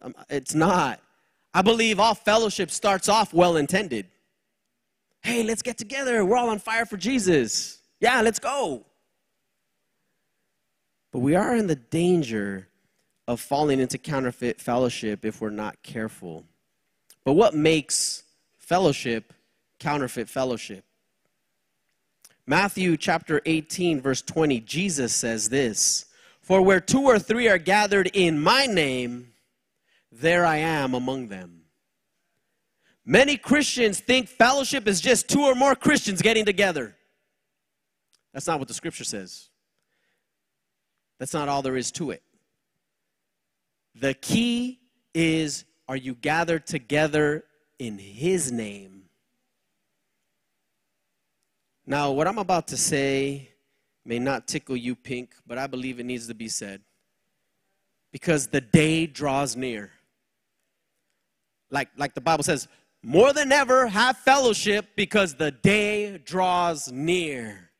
[0.00, 1.00] um, it's not.
[1.54, 4.06] I believe all fellowship starts off well intended.
[5.20, 6.24] Hey, let's get together.
[6.24, 7.78] We're all on fire for Jesus.
[8.00, 8.84] Yeah, let's go.
[11.12, 12.68] But we are in the danger
[13.28, 16.44] of falling into counterfeit fellowship if we're not careful.
[17.24, 18.24] But what makes
[18.58, 19.32] fellowship
[19.78, 20.84] counterfeit fellowship?
[22.46, 26.06] Matthew chapter 18, verse 20, Jesus says this
[26.40, 29.32] For where two or three are gathered in my name,
[30.10, 31.62] there I am among them.
[33.04, 36.96] Many Christians think fellowship is just two or more Christians getting together.
[38.32, 39.48] That's not what the scripture says.
[41.18, 42.22] That's not all there is to it.
[43.94, 44.80] The key
[45.14, 47.44] is are you gathered together
[47.78, 49.01] in His name?
[51.86, 53.48] Now, what I'm about to say
[54.04, 56.80] may not tickle you pink, but I believe it needs to be said.
[58.12, 59.90] Because the day draws near.
[61.70, 62.68] Like, like the Bible says,
[63.02, 67.70] more than ever have fellowship because the day draws near.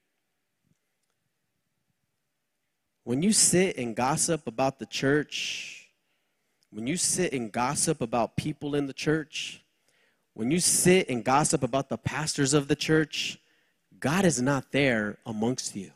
[3.05, 5.91] When you sit and gossip about the church,
[6.71, 9.63] when you sit and gossip about people in the church,
[10.35, 13.39] when you sit and gossip about the pastors of the church,
[14.03, 15.93] God is not there amongst you.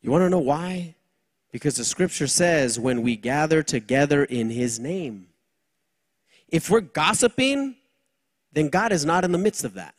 [0.00, 0.94] You want to know why?
[1.50, 5.26] Because the scripture says, when we gather together in his name.
[6.48, 7.74] If we're gossiping,
[8.52, 9.96] then God is not in the midst of that.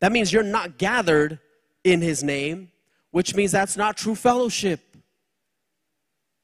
[0.00, 1.38] That means you're not gathered
[1.82, 2.70] in his name,
[3.10, 4.80] which means that's not true fellowship.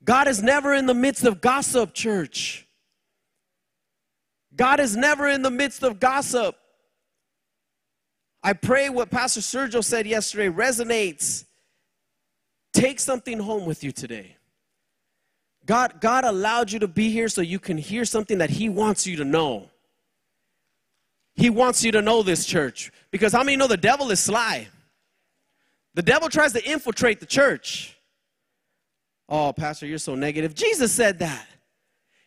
[0.02, 2.66] God is never in the midst of gossip, church.
[4.56, 6.56] God is never in the midst of gossip.
[8.42, 11.44] I pray what Pastor Sergio said yesterday resonates.
[12.72, 14.36] Take something home with you today.
[15.66, 19.06] God, God allowed you to be here so you can hear something that He wants
[19.06, 19.68] you to know.
[21.34, 22.90] He wants you to know this church.
[23.10, 24.68] Because how many know the devil is sly?
[25.94, 27.96] The devil tries to infiltrate the church.
[29.28, 30.54] Oh, Pastor, you're so negative.
[30.54, 31.46] Jesus said that.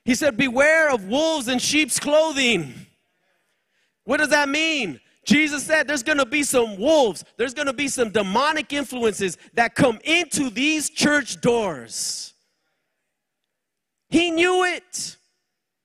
[0.06, 2.74] He said, Beware of wolves in sheep's clothing.
[4.04, 5.00] What does that mean?
[5.24, 10.00] Jesus said there's gonna be some wolves, there's gonna be some demonic influences that come
[10.04, 12.34] into these church doors.
[14.10, 15.18] He knew it.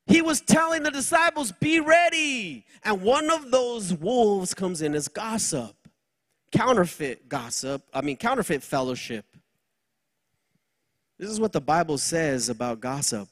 [0.07, 2.65] He was telling the disciples, Be ready.
[2.85, 5.75] And one of those wolves comes in as gossip,
[6.53, 9.25] counterfeit gossip, I mean, counterfeit fellowship.
[11.19, 13.29] This is what the Bible says about gossip.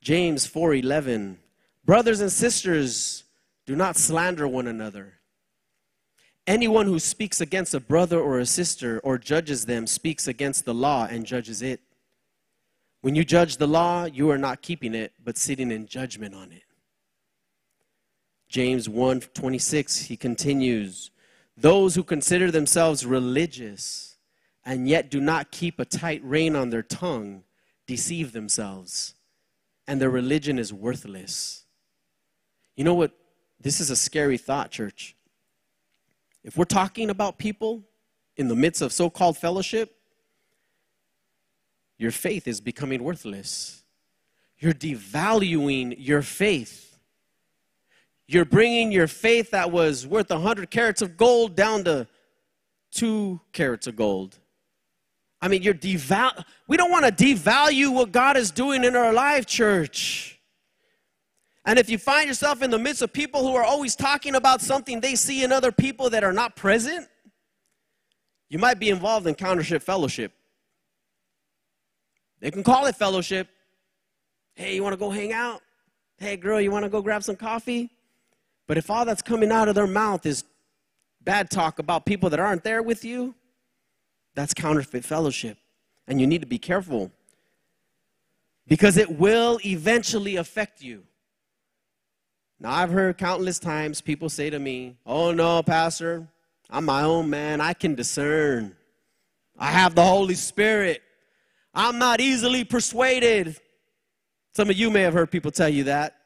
[0.00, 1.38] James 4:11
[1.84, 3.24] Brothers and sisters,
[3.66, 5.14] do not slander one another.
[6.46, 10.74] Anyone who speaks against a brother or a sister or judges them speaks against the
[10.74, 11.80] law and judges it.
[13.00, 16.52] When you judge the law, you are not keeping it, but sitting in judgment on
[16.52, 16.62] it.
[18.48, 21.10] James 1:26 he continues,
[21.56, 24.16] those who consider themselves religious
[24.64, 27.44] and yet do not keep a tight rein on their tongue
[27.86, 29.14] deceive themselves,
[29.86, 31.64] and their religion is worthless.
[32.74, 33.12] You know what?
[33.60, 35.16] This is a scary thought, church.
[36.44, 37.82] If we're talking about people
[38.36, 39.96] in the midst of so called fellowship,
[41.98, 43.82] your faith is becoming worthless.
[44.58, 46.98] You're devaluing your faith.
[48.28, 52.06] You're bringing your faith that was worth 100 carats of gold down to
[52.90, 54.38] two carats of gold.
[55.40, 56.44] I mean, you're deval.
[56.66, 60.35] We don't want to devalue what God is doing in our life, church.
[61.66, 64.62] And if you find yourself in the midst of people who are always talking about
[64.62, 67.08] something they see in other people that are not present,
[68.48, 70.32] you might be involved in counterfeit fellowship.
[72.40, 73.48] They can call it fellowship.
[74.54, 75.60] Hey, you want to go hang out?
[76.18, 77.90] Hey, girl, you want to go grab some coffee?
[78.68, 80.44] But if all that's coming out of their mouth is
[81.22, 83.34] bad talk about people that aren't there with you,
[84.34, 85.58] that's counterfeit fellowship.
[86.06, 87.10] And you need to be careful.
[88.68, 91.04] because it will eventually affect you.
[92.58, 96.26] Now, I've heard countless times people say to me, Oh, no, Pastor,
[96.70, 97.60] I'm my own man.
[97.60, 98.76] I can discern.
[99.58, 101.02] I have the Holy Spirit.
[101.74, 103.60] I'm not easily persuaded.
[104.54, 106.16] Some of you may have heard people tell you that.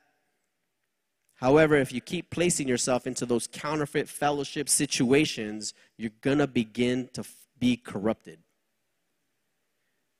[1.34, 7.08] However, if you keep placing yourself into those counterfeit fellowship situations, you're going to begin
[7.14, 7.24] to
[7.58, 8.38] be corrupted.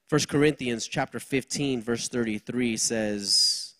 [0.09, 3.75] 1 Corinthians chapter 15 verse 33 says,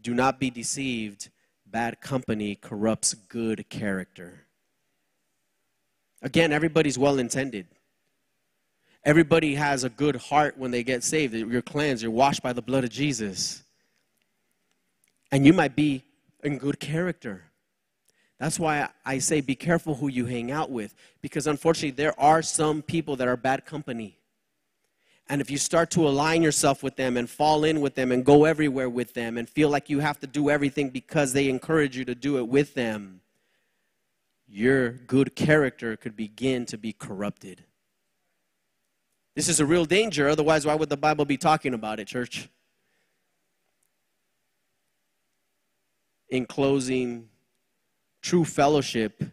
[0.00, 1.30] "Do not be deceived,
[1.72, 4.46] bad company corrupts good character."
[6.20, 7.66] Again, everybody's well intended.
[9.04, 11.34] Everybody has a good heart when they get saved.
[11.34, 13.64] You're cleansed, you're washed by the blood of Jesus.
[15.32, 16.04] And you might be
[16.44, 17.50] in good character.
[18.38, 22.42] That's why I say be careful who you hang out with, because unfortunately, there are
[22.42, 24.18] some people that are bad company.
[25.32, 28.22] And if you start to align yourself with them and fall in with them and
[28.22, 31.96] go everywhere with them and feel like you have to do everything because they encourage
[31.96, 33.22] you to do it with them,
[34.46, 37.64] your good character could begin to be corrupted.
[39.34, 40.28] This is a real danger.
[40.28, 42.50] Otherwise, why would the Bible be talking about it, church?
[46.28, 47.30] In closing,
[48.20, 49.24] true fellowship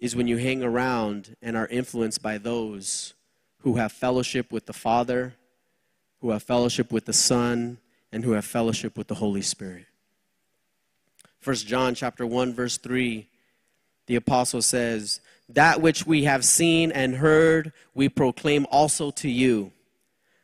[0.00, 3.14] is when you hang around and are influenced by those
[3.62, 5.34] who have fellowship with the Father,
[6.20, 7.78] who have fellowship with the Son,
[8.12, 9.86] and who have fellowship with the Holy Spirit.
[11.40, 13.28] First John chapter 1 verse 3
[14.06, 19.72] the apostle says, That which we have seen and heard, we proclaim also to you,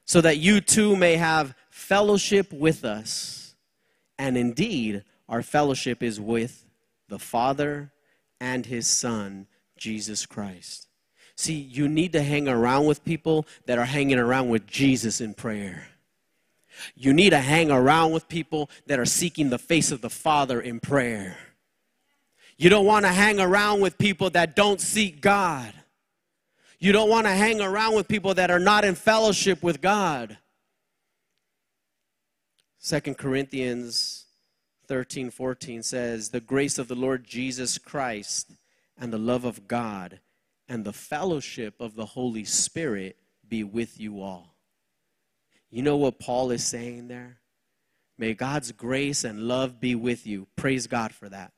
[0.04, 3.54] so that you too may have fellowship with us.
[4.18, 6.64] And indeed, our fellowship is with
[7.08, 7.92] the Father
[8.40, 10.87] and His Son, Jesus Christ.
[11.38, 15.34] See, you need to hang around with people that are hanging around with Jesus in
[15.34, 15.86] prayer.
[16.96, 20.60] You need to hang around with people that are seeking the face of the Father
[20.60, 21.36] in prayer.
[22.56, 25.72] You don't want to hang around with people that don't seek God.
[26.80, 30.38] You don't want to hang around with people that are not in fellowship with God.
[32.80, 34.26] Second Corinthians
[34.88, 38.50] 13 14 says, The grace of the Lord Jesus Christ
[38.98, 40.18] and the love of God
[40.68, 43.16] and the fellowship of the Holy Spirit
[43.48, 44.54] be with you all.
[45.70, 47.38] You know what Paul is saying there?
[48.18, 50.46] May God's grace and love be with you.
[50.56, 51.52] Praise God for that.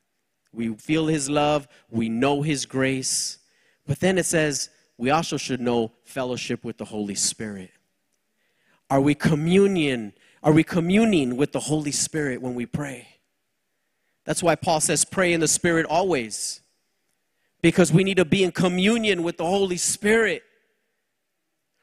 [0.52, 3.38] We feel His love, we know His grace.
[3.86, 7.70] But then it says we also should know fellowship with the Holy Spirit.
[8.90, 10.12] Are we communion?
[10.42, 13.08] Are we communing with the Holy Spirit when we pray?
[14.24, 16.60] That's why Paul says pray in the Spirit always.
[17.62, 20.42] Because we need to be in communion with the Holy Spirit.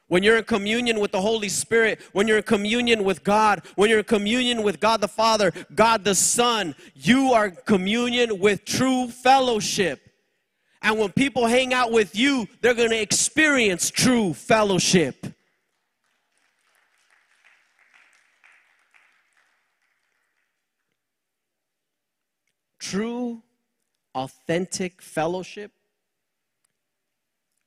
[0.08, 3.90] When you're in communion with the Holy Spirit, when you're in communion with God, when
[3.90, 9.08] you're in communion with God the Father, God the Son, you are communion with true
[9.08, 10.00] fellowship.
[10.80, 15.26] And when people hang out with you, they're going to experience true fellowship.
[22.78, 23.42] True,
[24.18, 25.70] authentic fellowship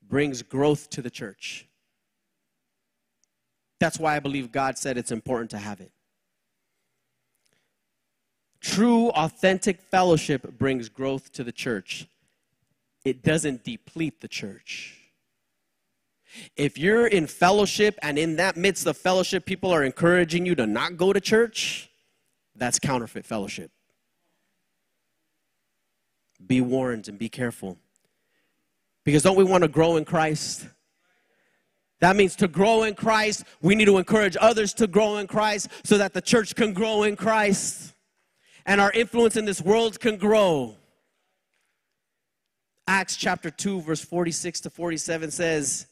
[0.08, 1.66] brings growth to the church.
[3.80, 5.92] That's why I believe God said it's important to have it.
[8.60, 12.08] True, authentic fellowship brings growth to the church,
[13.06, 14.98] it doesn't deplete the church.
[16.56, 20.68] If you're in fellowship and in that midst of fellowship, people are encouraging you to
[20.68, 21.90] not go to church,
[22.56, 23.72] that's counterfeit fellowship.
[26.48, 27.78] Be warned and be careful.
[29.04, 30.68] Because don't we want to grow in Christ?
[32.02, 35.70] That means to grow in Christ, we need to encourage others to grow in Christ
[35.84, 37.94] so that the church can grow in Christ
[38.66, 40.76] and our influence in this world can grow.
[42.88, 45.88] Acts chapter 2, verse 46 to 47 says,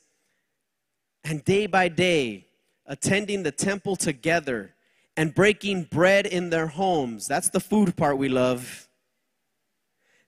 [1.23, 2.45] And day by day,
[2.85, 4.73] attending the temple together
[5.15, 7.27] and breaking bread in their homes.
[7.27, 8.88] That's the food part we love.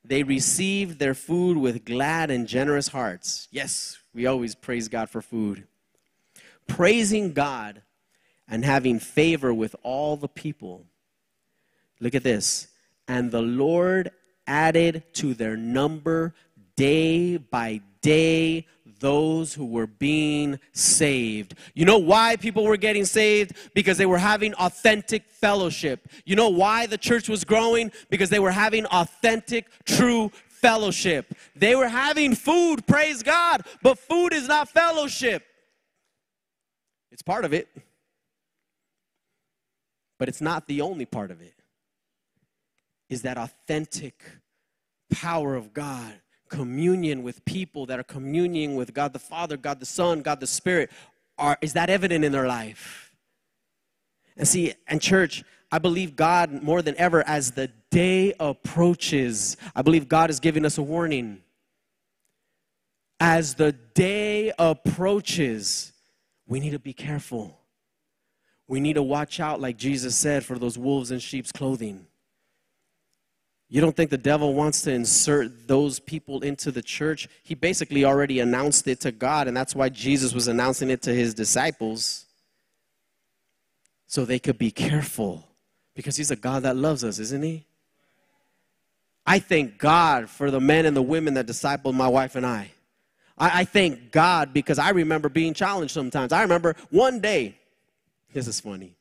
[0.03, 3.47] They received their food with glad and generous hearts.
[3.51, 5.67] Yes, we always praise God for food
[6.71, 7.81] praising God
[8.47, 10.85] and having favor with all the people.
[11.99, 12.67] Look at this.
[13.07, 14.11] And the Lord
[14.47, 16.33] added to their number
[16.75, 18.67] day by day
[19.01, 21.55] those who were being saved.
[21.73, 23.51] You know why people were getting saved?
[23.75, 26.07] Because they were having authentic fellowship.
[26.23, 27.91] You know why the church was growing?
[28.09, 31.33] Because they were having authentic, true fellowship.
[31.55, 35.43] They were having food, praise God, but food is not fellowship.
[37.11, 37.67] It's part of it.
[40.21, 41.55] but it's not the only part of it.
[43.09, 44.23] Is that authentic
[45.11, 46.20] power of God,
[46.51, 50.45] communion with people that are communing with God the Father, God the Son, God the
[50.45, 50.91] Spirit?
[51.37, 53.15] Are, is that evident in their life?
[54.37, 59.81] And see, and church, I believe God more than ever as the day approaches, I
[59.81, 61.41] believe God is giving us a warning.
[63.19, 65.93] As the day approaches,
[66.47, 67.57] we need to be careful.
[68.67, 72.07] We need to watch out, like Jesus said, for those wolves in sheep's clothing.
[73.73, 77.29] You don't think the devil wants to insert those people into the church?
[77.41, 81.13] He basically already announced it to God, and that's why Jesus was announcing it to
[81.13, 82.25] his disciples.
[84.07, 85.47] So they could be careful
[85.95, 87.65] because he's a God that loves us, isn't he?
[89.25, 92.71] I thank God for the men and the women that discipled my wife and I.
[93.37, 96.33] I, I thank God because I remember being challenged sometimes.
[96.33, 97.55] I remember one day,
[98.33, 98.97] this is funny.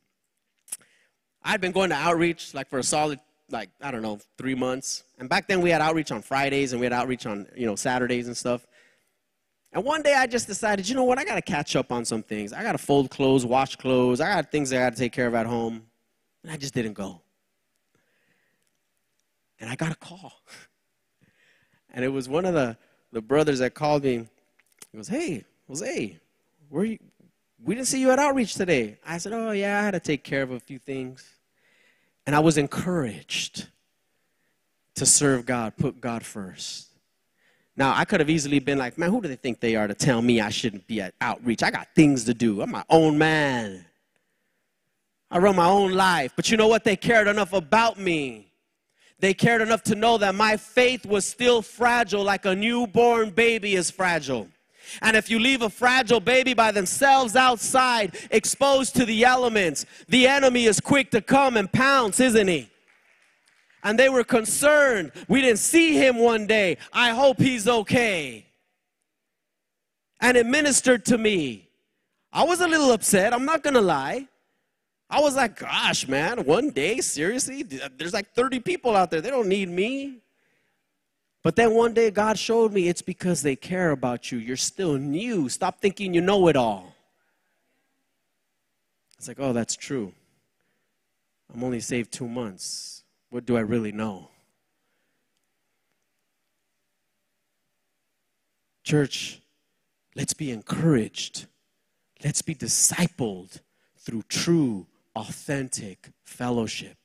[1.42, 3.18] I'd been going to outreach like for a solid
[3.50, 5.04] like I don't know three months.
[5.18, 7.76] And back then we had outreach on Fridays and we had outreach on you know
[7.76, 8.66] Saturdays and stuff.
[9.72, 12.04] And one day I just decided, you know what, I got to catch up on
[12.04, 12.52] some things.
[12.52, 14.20] I got to fold clothes, wash clothes.
[14.20, 15.86] I got things I got to take care of at home.
[16.42, 17.20] And I just didn't go.
[19.60, 20.32] And I got a call.
[21.92, 22.76] And it was one of the,
[23.10, 24.28] the brothers that called me.
[24.92, 26.16] He goes, Hey, Jose,
[26.68, 27.00] where you?
[27.64, 28.96] We didn't see you at outreach today.
[29.04, 31.28] I said, Oh, yeah, I had to take care of a few things.
[32.26, 33.66] And I was encouraged
[34.96, 36.88] to serve God, put God first.
[37.76, 39.94] Now, I could have easily been like, man, who do they think they are to
[39.94, 41.62] tell me I shouldn't be at outreach?
[41.62, 42.60] I got things to do.
[42.60, 43.86] I'm my own man.
[45.30, 46.32] I run my own life.
[46.36, 46.84] But you know what?
[46.84, 48.52] They cared enough about me.
[49.20, 53.74] They cared enough to know that my faith was still fragile, like a newborn baby
[53.76, 54.48] is fragile.
[55.02, 60.26] And if you leave a fragile baby by themselves outside, exposed to the elements, the
[60.26, 62.68] enemy is quick to come and pounce, isn't he?
[63.82, 65.12] And they were concerned.
[65.28, 66.76] We didn't see him one day.
[66.92, 68.46] I hope he's okay.
[70.20, 71.68] And it ministered to me.
[72.32, 74.28] I was a little upset, I'm not gonna lie.
[75.08, 77.64] I was like, gosh, man, one day, seriously?
[77.64, 80.18] There's like 30 people out there, they don't need me.
[81.42, 84.38] But then one day God showed me it's because they care about you.
[84.38, 85.48] You're still new.
[85.48, 86.94] Stop thinking you know it all.
[89.16, 90.12] It's like, oh, that's true.
[91.52, 93.04] I'm only saved two months.
[93.30, 94.28] What do I really know?
[98.82, 99.40] Church,
[100.14, 101.46] let's be encouraged.
[102.24, 103.60] Let's be discipled
[103.96, 106.96] through true, authentic fellowship.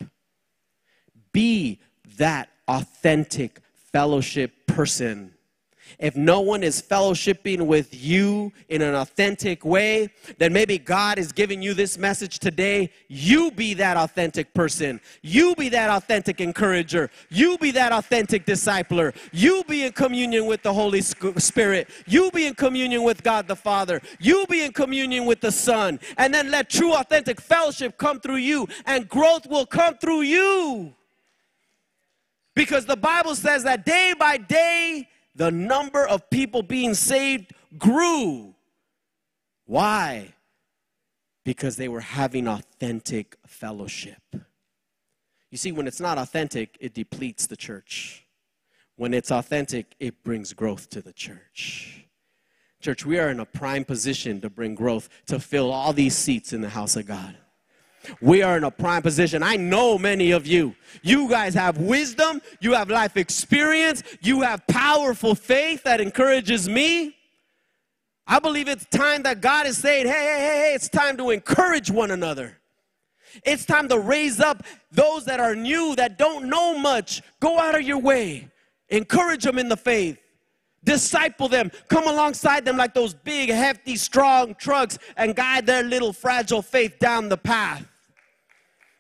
[1.32, 1.80] Be
[2.18, 3.60] that authentic
[3.96, 5.34] fellowship person.
[6.00, 11.32] If no one is fellowshipping with you in an authentic way, then maybe God is
[11.32, 12.92] giving you this message today.
[13.08, 15.00] You be that authentic person.
[15.22, 17.10] You be that authentic encourager.
[17.30, 19.16] You be that authentic discipler.
[19.32, 21.90] You be in communion with the Holy Spirit.
[22.06, 24.02] You be in communion with God the Father.
[24.20, 26.02] You be in communion with the Son.
[26.18, 30.94] And then let true authentic fellowship come through you, and growth will come through you.
[32.56, 38.56] Because the Bible says that day by day, the number of people being saved grew.
[39.66, 40.34] Why?
[41.44, 44.22] Because they were having authentic fellowship.
[45.52, 48.26] You see, when it's not authentic, it depletes the church.
[48.96, 52.06] When it's authentic, it brings growth to the church.
[52.82, 56.54] Church, we are in a prime position to bring growth, to fill all these seats
[56.54, 57.36] in the house of God
[58.22, 59.44] we are in a prime position.
[59.44, 60.76] I know many of you.
[61.02, 67.16] You guys have wisdom, you have life experience, you have powerful faith that encourages me.
[68.28, 71.30] I believe it's time that God is saying, hey, hey, hey, hey, it's time to
[71.30, 72.58] encourage one another.
[73.44, 77.22] It's time to raise up those that are new, that don't know much.
[77.40, 78.50] Go out of your way,
[78.90, 80.18] encourage them in the faith.
[80.84, 86.14] Disciple them, come alongside them like those big, hefty, strong trucks and guide their little
[86.14, 87.88] fragile faith down the path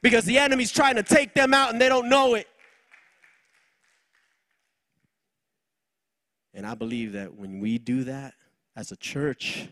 [0.05, 2.45] because the enemy's trying to take them out and they don't know it.
[6.53, 8.35] And I believe that when we do that
[8.75, 9.67] as a church,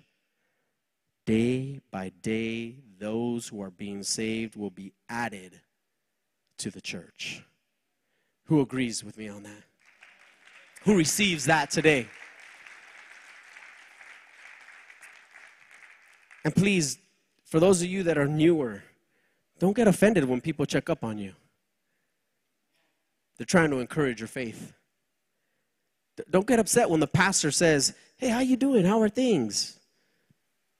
[1.27, 5.61] day by day, those who are being saved will be added
[6.57, 7.43] to the church.
[8.45, 9.63] Who agrees with me on that?
[10.85, 12.07] Who receives that today?
[16.43, 16.97] And please,
[17.45, 18.81] for those of you that are newer,
[19.63, 21.31] don't get offended when people check up on you.
[23.37, 24.73] They're trying to encourage your faith.
[26.29, 28.83] Don't get upset when the pastor says, "Hey, how you doing?
[28.83, 29.79] How are things?"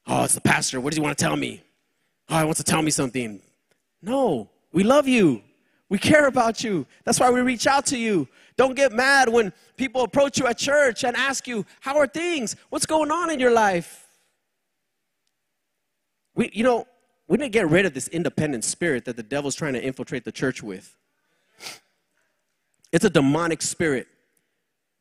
[0.05, 0.81] Oh, it's the pastor.
[0.81, 1.63] What does he want to tell me?
[2.27, 3.41] Oh, he wants to tell me something.
[4.01, 5.41] No, We love you.
[5.87, 6.85] We care about you.
[7.05, 8.27] That's why we reach out to you.
[8.57, 12.57] Don't get mad when people approach you at church and ask you, How are things?
[12.69, 14.09] What's going on in your life?
[16.35, 16.85] We, you know,
[17.27, 20.25] we need to get rid of this independent spirit that the devil's trying to infiltrate
[20.25, 20.95] the church with.
[22.91, 24.07] It's a demonic spirit.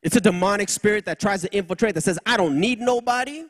[0.01, 3.45] It's a demonic spirit that tries to infiltrate, that says, I don't need nobody.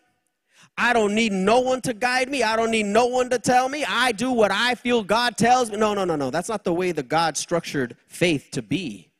[0.77, 2.41] I don't need no one to guide me.
[2.41, 3.85] I don't need no one to tell me.
[3.87, 5.77] I do what I feel God tells me.
[5.77, 6.29] No, no, no, no.
[6.29, 9.11] That's not the way the God structured faith to be.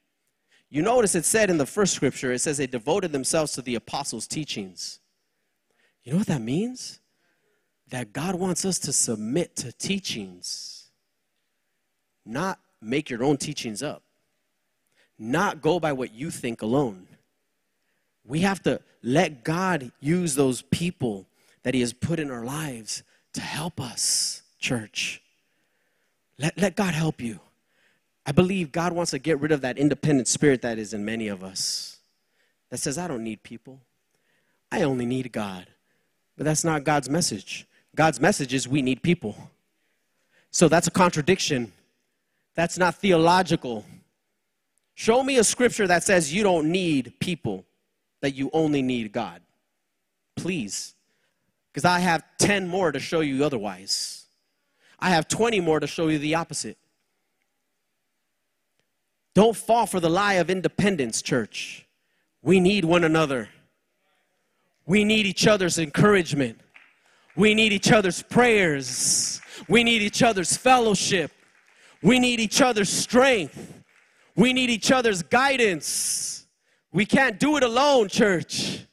[0.70, 3.76] You notice it said in the first scripture, it says they devoted themselves to the
[3.76, 5.00] apostles' teachings.
[6.04, 7.00] You know what that means?
[7.94, 10.86] That God wants us to submit to teachings,
[12.26, 14.02] not make your own teachings up,
[15.20, 17.06] not go by what you think alone.
[18.26, 21.28] We have to let God use those people
[21.62, 25.22] that He has put in our lives to help us, church.
[26.40, 27.42] Let, let God help you.
[28.26, 31.28] I believe God wants to get rid of that independent spirit that is in many
[31.28, 31.98] of us
[32.72, 33.82] that says, I don't need people.
[34.72, 35.68] I only need God.
[36.36, 37.68] But that's not God's message.
[37.96, 39.36] God's message is we need people.
[40.52, 41.72] So that's a contradiction.
[42.56, 43.86] That's not theological.
[44.96, 47.66] Show me a scripture that says you don't need people,
[48.22, 49.42] that you only need God.
[50.36, 50.94] Please
[51.74, 54.26] because I have 10 more to show you otherwise.
[55.00, 56.78] I have 20 more to show you the opposite.
[59.34, 61.88] Don't fall for the lie of independence, church.
[62.44, 63.50] We need one another.
[64.86, 66.60] We need each other's encouragement.
[67.36, 69.42] We need each other's prayers.
[69.68, 71.32] We need each other's fellowship.
[72.02, 73.82] We need each other's strength.
[74.36, 76.48] We need each other's guidance.
[76.92, 78.86] We can't do it alone, church.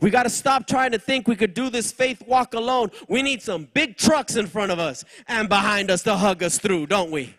[0.00, 2.90] We got to stop trying to think we could do this faith walk alone.
[3.08, 6.58] We need some big trucks in front of us and behind us to hug us
[6.58, 7.34] through, don't we?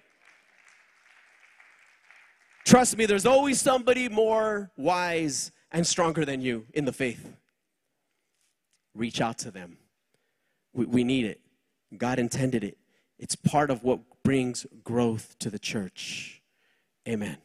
[2.65, 7.33] Trust me, there's always somebody more wise and stronger than you in the faith.
[8.93, 9.78] Reach out to them.
[10.73, 11.41] We, we need it.
[11.97, 12.77] God intended it.
[13.17, 16.41] It's part of what brings growth to the church.
[17.07, 17.37] Amen.